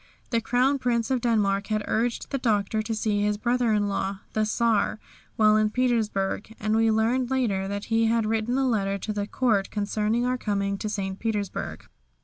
The 0.31 0.41
Crown 0.41 0.79
Prince 0.79 1.11
of 1.11 1.21
Denmark 1.21 1.67
had 1.67 1.83
urged 1.87 2.31
the 2.31 2.39
Doctor 2.39 2.81
to 2.81 2.95
see 2.95 3.21
his 3.21 3.37
brother 3.37 3.71
in 3.71 3.87
law, 3.87 4.21
the 4.33 4.45
Czar, 4.45 4.99
while 5.35 5.55
in 5.55 5.67
St. 5.67 5.75
Petersburg, 5.75 6.55
and 6.59 6.75
we 6.75 6.89
learned 6.89 7.29
later 7.29 7.67
that 7.67 7.85
he 7.93 8.07
had 8.07 8.25
written 8.25 8.57
a 8.57 8.67
letter 8.67 8.97
to 8.97 9.13
the 9.13 9.27
Court 9.27 9.69
concerning 9.69 10.25
our 10.25 10.39
coming 10.39 10.79
to 10.79 10.89
St. 10.89 11.19
Petersburg. 11.19 11.85